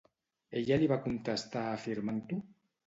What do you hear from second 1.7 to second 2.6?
afirmant-ho?